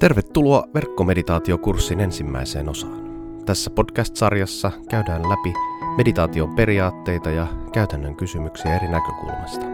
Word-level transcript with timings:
Tervetuloa 0.00 0.64
verkkomeditaatiokurssin 0.74 2.00
ensimmäiseen 2.00 2.68
osaan. 2.68 3.00
Tässä 3.46 3.70
podcast-sarjassa 3.70 4.70
käydään 4.90 5.22
läpi 5.22 5.52
meditaation 5.96 6.54
periaatteita 6.54 7.30
ja 7.30 7.46
käytännön 7.72 8.16
kysymyksiä 8.16 8.76
eri 8.76 8.88
näkökulmasta. 8.88 9.66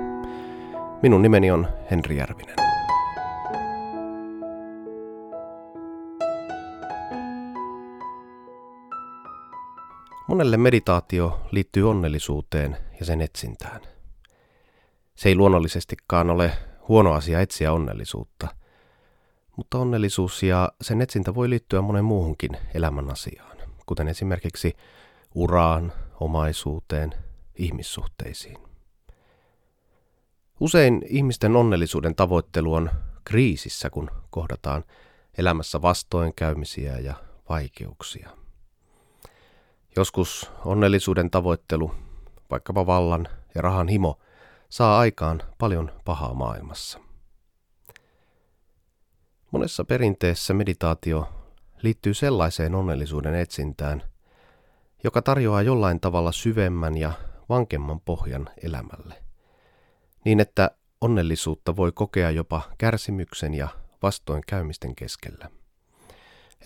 Minun 1.02 1.22
nimeni 1.22 1.50
on 1.50 1.68
Henri 1.90 2.16
Järvinen. 2.16 2.56
Monelle 10.28 10.56
meditaatio 10.56 11.40
liittyy 11.50 11.90
onnellisuuteen 11.90 12.76
ja 13.00 13.06
sen 13.06 13.20
etsintään. 13.20 13.80
Se 15.14 15.28
ei 15.28 15.34
luonnollisestikaan 15.34 16.30
ole 16.30 16.52
huono 16.88 17.12
asia 17.12 17.40
etsiä 17.40 17.72
onnellisuutta– 17.72 18.48
mutta 19.56 19.78
onnellisuus 19.78 20.42
ja 20.42 20.72
sen 20.82 21.00
etsintä 21.02 21.34
voi 21.34 21.50
liittyä 21.50 21.80
monen 21.80 22.04
muuhunkin 22.04 22.50
elämän 22.74 23.10
asiaan, 23.10 23.56
kuten 23.86 24.08
esimerkiksi 24.08 24.76
uraan, 25.34 25.92
omaisuuteen, 26.20 27.14
ihmissuhteisiin. 27.54 28.58
Usein 30.60 31.02
ihmisten 31.08 31.56
onnellisuuden 31.56 32.14
tavoittelu 32.14 32.74
on 32.74 32.90
kriisissä, 33.24 33.90
kun 33.90 34.10
kohdataan 34.30 34.84
elämässä 35.38 35.82
vastoinkäymisiä 35.82 36.98
ja 36.98 37.14
vaikeuksia. 37.48 38.30
Joskus 39.96 40.50
onnellisuuden 40.64 41.30
tavoittelu, 41.30 41.94
vaikkapa 42.50 42.86
vallan 42.86 43.28
ja 43.54 43.62
rahan 43.62 43.88
himo, 43.88 44.18
saa 44.68 44.98
aikaan 44.98 45.42
paljon 45.58 45.92
pahaa 46.04 46.34
maailmassa. 46.34 47.05
Monessa 49.50 49.84
perinteessä 49.84 50.54
meditaatio 50.54 51.28
liittyy 51.82 52.14
sellaiseen 52.14 52.74
onnellisuuden 52.74 53.34
etsintään, 53.34 54.02
joka 55.04 55.22
tarjoaa 55.22 55.62
jollain 55.62 56.00
tavalla 56.00 56.32
syvemmän 56.32 56.96
ja 56.96 57.12
vankemman 57.48 58.00
pohjan 58.00 58.48
elämälle, 58.62 59.14
niin 60.24 60.40
että 60.40 60.70
onnellisuutta 61.00 61.76
voi 61.76 61.92
kokea 61.92 62.30
jopa 62.30 62.62
kärsimyksen 62.78 63.54
ja 63.54 63.68
vastoinkäymisten 64.02 64.94
keskellä. 64.94 65.50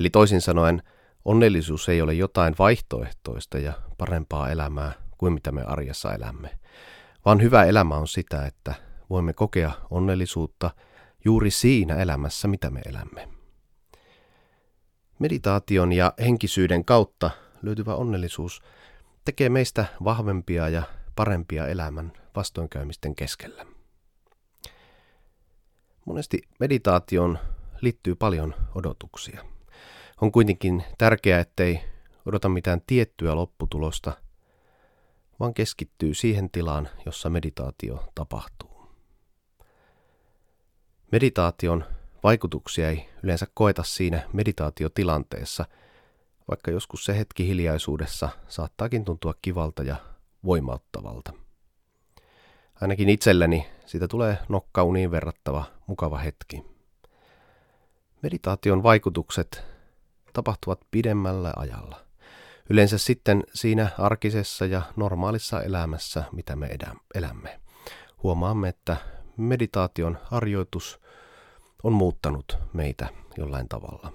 Eli 0.00 0.10
toisin 0.10 0.40
sanoen, 0.40 0.82
onnellisuus 1.24 1.88
ei 1.88 2.02
ole 2.02 2.14
jotain 2.14 2.54
vaihtoehtoista 2.58 3.58
ja 3.58 3.72
parempaa 3.98 4.50
elämää 4.50 4.92
kuin 5.18 5.32
mitä 5.32 5.52
me 5.52 5.62
arjessa 5.62 6.14
elämme, 6.14 6.58
vaan 7.24 7.42
hyvä 7.42 7.64
elämä 7.64 7.94
on 7.94 8.08
sitä, 8.08 8.46
että 8.46 8.74
voimme 9.10 9.32
kokea 9.32 9.70
onnellisuutta– 9.90 10.70
juuri 11.24 11.50
siinä 11.50 11.96
elämässä, 11.96 12.48
mitä 12.48 12.70
me 12.70 12.80
elämme. 12.86 13.28
Meditaation 15.18 15.92
ja 15.92 16.12
henkisyyden 16.18 16.84
kautta 16.84 17.30
löytyvä 17.62 17.94
onnellisuus 17.94 18.62
tekee 19.24 19.48
meistä 19.48 19.84
vahvempia 20.04 20.68
ja 20.68 20.82
parempia 21.16 21.66
elämän 21.66 22.12
vastoinkäymisten 22.36 23.14
keskellä. 23.14 23.66
Monesti 26.04 26.42
meditaation 26.60 27.38
liittyy 27.80 28.14
paljon 28.14 28.54
odotuksia. 28.74 29.44
On 30.20 30.32
kuitenkin 30.32 30.84
tärkeää, 30.98 31.40
ettei 31.40 31.80
odota 32.26 32.48
mitään 32.48 32.80
tiettyä 32.86 33.34
lopputulosta, 33.34 34.12
vaan 35.40 35.54
keskittyy 35.54 36.14
siihen 36.14 36.50
tilaan, 36.50 36.88
jossa 37.06 37.30
meditaatio 37.30 38.04
tapahtuu. 38.14 38.69
Meditaation 41.12 41.84
vaikutuksia 42.22 42.88
ei 42.88 43.08
yleensä 43.22 43.46
koeta 43.54 43.82
siinä 43.82 44.22
meditaatiotilanteessa, 44.32 45.64
vaikka 46.50 46.70
joskus 46.70 47.04
se 47.04 47.18
hetki 47.18 47.46
hiljaisuudessa 47.46 48.28
saattaakin 48.48 49.04
tuntua 49.04 49.34
kivalta 49.42 49.82
ja 49.82 49.96
voimauttavalta. 50.44 51.32
Ainakin 52.80 53.08
itselleni 53.08 53.66
siitä 53.86 54.08
tulee 54.08 54.38
nokkauniin 54.48 55.10
verrattava 55.10 55.64
mukava 55.86 56.18
hetki. 56.18 56.64
Meditaation 58.22 58.82
vaikutukset 58.82 59.64
tapahtuvat 60.32 60.80
pidemmällä 60.90 61.52
ajalla. 61.56 62.00
Yleensä 62.70 62.98
sitten 62.98 63.44
siinä 63.54 63.90
arkisessa 63.98 64.66
ja 64.66 64.82
normaalissa 64.96 65.62
elämässä, 65.62 66.24
mitä 66.32 66.56
me 66.56 66.70
elämme. 67.14 67.60
Huomaamme, 68.22 68.68
että 68.68 68.96
meditaation 69.42 70.18
harjoitus 70.22 71.00
on 71.82 71.92
muuttanut 71.92 72.58
meitä 72.72 73.08
jollain 73.38 73.68
tavalla. 73.68 74.12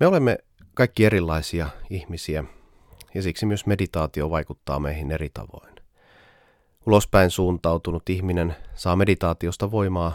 Me 0.00 0.06
olemme 0.06 0.38
kaikki 0.74 1.04
erilaisia 1.04 1.68
ihmisiä 1.90 2.44
ja 3.14 3.22
siksi 3.22 3.46
myös 3.46 3.66
meditaatio 3.66 4.30
vaikuttaa 4.30 4.80
meihin 4.80 5.10
eri 5.10 5.30
tavoin. 5.34 5.74
Ulospäin 6.86 7.30
suuntautunut 7.30 8.08
ihminen 8.08 8.56
saa 8.74 8.96
meditaatiosta 8.96 9.70
voimaa 9.70 10.12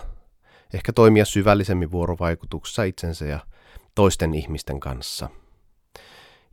ehkä 0.73 0.93
toimia 0.93 1.25
syvällisemmin 1.25 1.91
vuorovaikutuksessa 1.91 2.83
itsensä 2.83 3.25
ja 3.25 3.39
toisten 3.95 4.33
ihmisten 4.33 4.79
kanssa. 4.79 5.29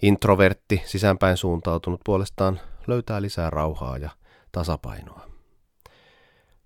Introvertti, 0.03 0.83
sisäänpäin 0.85 1.37
suuntautunut 1.37 2.01
puolestaan 2.05 2.61
löytää 2.87 3.23
lisää 3.23 3.51
rauhaa 3.51 3.99
ja 3.99 4.11
tasapainoa. 4.53 5.34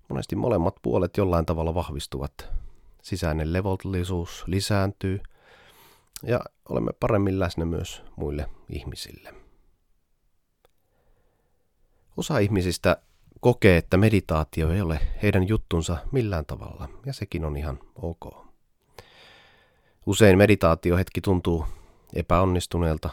Monesti 0.09 0.35
molemmat 0.35 0.75
puolet 0.81 1.17
jollain 1.17 1.45
tavalla 1.45 1.73
vahvistuvat. 1.75 2.49
Sisäinen 3.01 3.53
levollisuus 3.53 4.43
lisääntyy 4.47 5.21
ja 6.23 6.39
olemme 6.69 6.91
paremmin 6.99 7.39
läsnä 7.39 7.65
myös 7.65 8.03
muille 8.15 8.49
ihmisille. 8.69 9.33
Osa 12.17 12.39
ihmisistä 12.39 12.97
kokee, 13.39 13.77
että 13.77 13.97
meditaatio 13.97 14.71
ei 14.71 14.81
ole 14.81 14.99
heidän 15.23 15.47
juttunsa 15.47 15.97
millään 16.11 16.45
tavalla, 16.45 16.89
ja 17.05 17.13
sekin 17.13 17.45
on 17.45 17.57
ihan 17.57 17.79
ok. 17.95 18.45
Usein 20.05 20.37
meditaatiohetki 20.37 21.21
tuntuu 21.21 21.65
epäonnistuneelta, 22.13 23.09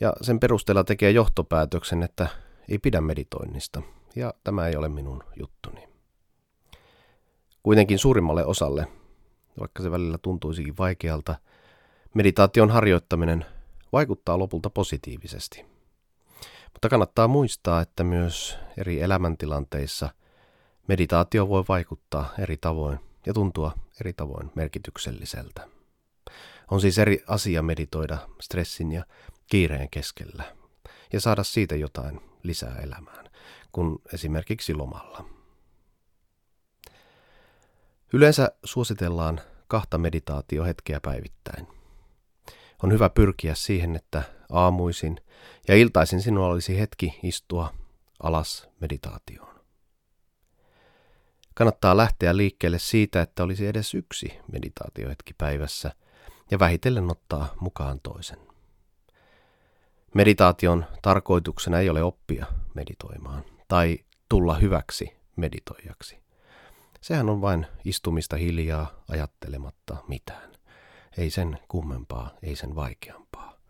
ja 0.00 0.12
sen 0.22 0.40
perusteella 0.40 0.84
tekee 0.84 1.10
johtopäätöksen, 1.10 2.02
että 2.02 2.28
ei 2.68 2.78
pidä 2.78 3.00
meditoinnista, 3.00 3.82
ja 4.16 4.34
tämä 4.44 4.66
ei 4.66 4.76
ole 4.76 4.88
minun 4.88 5.24
juttuni. 5.36 5.89
Kuitenkin 7.62 7.98
suurimmalle 7.98 8.44
osalle, 8.44 8.86
vaikka 9.60 9.82
se 9.82 9.90
välillä 9.90 10.18
tuntuisikin 10.18 10.78
vaikealta, 10.78 11.34
meditaation 12.14 12.70
harjoittaminen 12.70 13.46
vaikuttaa 13.92 14.38
lopulta 14.38 14.70
positiivisesti. 14.70 15.64
Mutta 16.72 16.88
kannattaa 16.88 17.28
muistaa, 17.28 17.80
että 17.80 18.04
myös 18.04 18.58
eri 18.76 19.00
elämäntilanteissa 19.00 20.10
meditaatio 20.88 21.48
voi 21.48 21.64
vaikuttaa 21.68 22.34
eri 22.38 22.56
tavoin 22.56 22.98
ja 23.26 23.34
tuntua 23.34 23.72
eri 24.00 24.12
tavoin 24.12 24.50
merkitykselliseltä. 24.54 25.68
On 26.70 26.80
siis 26.80 26.98
eri 26.98 27.24
asia 27.26 27.62
meditoida 27.62 28.18
stressin 28.40 28.92
ja 28.92 29.04
kiireen 29.46 29.90
keskellä 29.90 30.44
ja 31.12 31.20
saada 31.20 31.44
siitä 31.44 31.76
jotain 31.76 32.20
lisää 32.42 32.78
elämään, 32.78 33.30
kun 33.72 34.02
esimerkiksi 34.14 34.74
lomalla. 34.74 35.39
Yleensä 38.12 38.52
suositellaan 38.64 39.40
kahta 39.68 39.98
meditaatiohetkeä 39.98 41.00
päivittäin. 41.00 41.66
On 42.82 42.92
hyvä 42.92 43.10
pyrkiä 43.10 43.54
siihen, 43.54 43.96
että 43.96 44.22
aamuisin 44.52 45.20
ja 45.68 45.76
iltaisin 45.76 46.22
sinulla 46.22 46.46
olisi 46.46 46.78
hetki 46.78 47.20
istua 47.22 47.74
alas 48.22 48.68
meditaatioon. 48.80 49.60
Kannattaa 51.54 51.96
lähteä 51.96 52.36
liikkeelle 52.36 52.78
siitä, 52.78 53.22
että 53.22 53.42
olisi 53.42 53.66
edes 53.66 53.94
yksi 53.94 54.38
meditaatiohetki 54.52 55.34
päivässä 55.34 55.92
ja 56.50 56.58
vähitellen 56.58 57.10
ottaa 57.10 57.54
mukaan 57.60 58.00
toisen. 58.02 58.38
Meditaation 60.14 60.84
tarkoituksena 61.02 61.78
ei 61.78 61.90
ole 61.90 62.02
oppia 62.02 62.46
meditoimaan 62.74 63.44
tai 63.68 63.98
tulla 64.28 64.54
hyväksi 64.54 65.16
meditoijaksi. 65.36 66.19
Sehän 67.00 67.30
on 67.30 67.40
vain 67.40 67.66
istumista 67.84 68.36
hiljaa 68.36 69.02
ajattelematta 69.08 69.96
mitään. 70.08 70.52
Ei 71.18 71.30
sen 71.30 71.58
kummempaa, 71.68 72.30
ei 72.42 72.56
sen 72.56 72.74
vaikeampaa. 72.74 73.60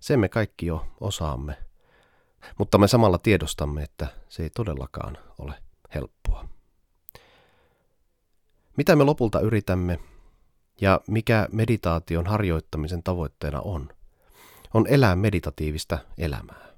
Sen 0.00 0.20
me 0.20 0.28
kaikki 0.28 0.66
jo 0.66 0.86
osaamme, 1.00 1.58
mutta 2.58 2.78
me 2.78 2.88
samalla 2.88 3.18
tiedostamme, 3.18 3.82
että 3.82 4.06
se 4.28 4.42
ei 4.42 4.50
todellakaan 4.50 5.18
ole 5.38 5.54
helppoa. 5.94 6.48
Mitä 8.76 8.96
me 8.96 9.04
lopulta 9.04 9.40
yritämme 9.40 10.00
ja 10.80 11.00
mikä 11.08 11.48
meditaation 11.52 12.26
harjoittamisen 12.26 13.02
tavoitteena 13.02 13.60
on, 13.60 13.88
on 14.74 14.86
elää 14.86 15.16
meditatiivista 15.16 15.98
elämää. 16.18 16.74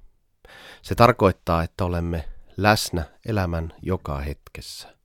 Se 0.83 0.95
tarkoittaa, 0.95 1.63
että 1.63 1.85
olemme 1.85 2.29
läsnä 2.57 3.05
elämän 3.27 3.73
joka 3.83 4.19
hetkessä. 4.19 4.96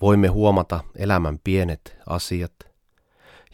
Voimme 0.00 0.28
huomata 0.28 0.80
elämän 0.96 1.38
pienet 1.44 1.96
asiat 2.06 2.52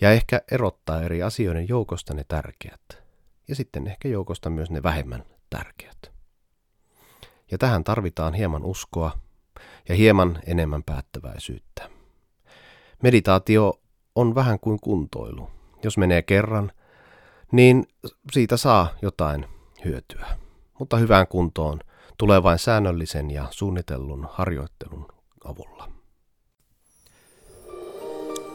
ja 0.01 0.11
ehkä 0.13 0.41
erottaa 0.51 1.03
eri 1.03 1.23
asioiden 1.23 1.69
joukosta 1.69 2.15
ne 2.15 2.25
tärkeät 2.29 3.03
ja 3.49 3.55
sitten 3.55 3.87
ehkä 3.87 4.09
joukosta 4.09 4.51
myös 4.51 4.71
ne 4.71 4.83
vähemmän 4.83 5.25
tärkeät. 5.51 6.13
Ja 7.51 7.59
tähän 7.59 7.85
tarvitaan 7.85 8.35
hieman 8.35 8.65
uskoa 8.65 9.19
ja 9.89 9.95
hieman 9.95 10.39
enemmän 10.47 10.83
päättäväisyyttä. 10.83 11.91
Meditaatio 13.03 13.81
on 14.15 14.35
vähän 14.35 14.61
kuin 14.61 14.81
kuntoilu. 14.81 15.51
Jos 15.83 15.99
menee 15.99 16.23
kerran, 16.23 16.73
niin 17.53 17.85
siitä 18.33 18.57
saa 18.57 18.95
jotain 19.03 19.47
hyötyä. 19.85 20.27
Mutta 20.79 20.97
hyvään 20.97 21.27
kuntoon 21.27 21.81
tulee 22.19 22.43
vain 22.43 22.59
säännöllisen 22.59 23.31
ja 23.31 23.47
suunnitellun 23.51 24.29
harjoittelun 24.33 25.20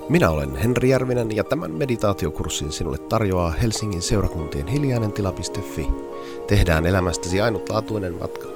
Minä 0.10 0.30
olen 0.30 0.56
Henri 0.56 0.90
Järvinen 0.90 1.36
ja 1.36 1.44
tämän 1.44 1.72
meditaatiokurssin 1.72 2.72
sinulle 2.72 2.98
tarjoaa 2.98 3.52
Helsingin 3.52 4.02
seurakuntien 4.02 4.68
hiljainentila.fi. 4.68 5.88
Tehdään 6.48 6.86
elämästäsi 6.86 7.42
ainutlaatuinen 7.42 8.14
matka. 8.14 8.48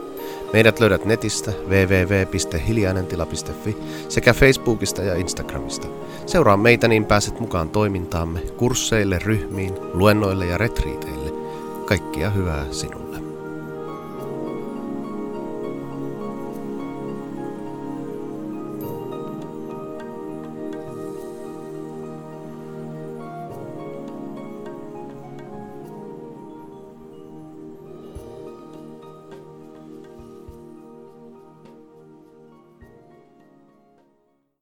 Meidät 0.54 0.80
löydät 0.80 1.06
netistä 1.06 1.52
www.hiljainentila.fi 1.70 3.78
sekä 4.10 4.34
Facebookista 4.34 5.02
ja 5.02 5.16
Instagramista. 5.16 5.88
Seuraa 6.26 6.58
meitä 6.58 6.88
niin 6.88 7.06
pääset 7.06 7.40
mukaan 7.40 7.70
toimintaamme, 7.70 8.40
kursseille, 8.40 9.20
ryhmiin, 9.20 9.74
luennoille 9.94 10.46
ja 10.46 10.58
retriiteille. 10.58 11.32
Kaikkia 11.86 12.30
hyvää 12.30 12.66
sinulle. 12.72 13.29